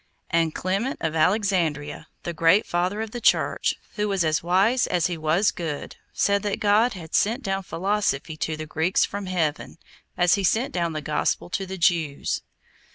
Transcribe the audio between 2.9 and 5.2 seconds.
of the Church, who was as wise as he